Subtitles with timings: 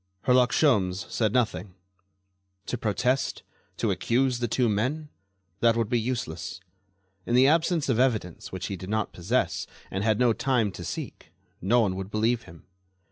[0.23, 1.75] Herlock Sholmes said nothing.
[2.65, 3.43] To protest?
[3.77, 5.09] To accuse the two men?
[5.59, 6.59] That would be useless.
[7.27, 10.83] In the absence of evidence which he did not possess and had no time to
[10.83, 12.65] seek, no one would believe him.